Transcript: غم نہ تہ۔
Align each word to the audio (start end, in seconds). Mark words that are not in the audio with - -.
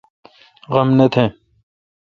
غم 0.73 0.89
نہ 0.97 1.05
تہ۔ 1.13 1.23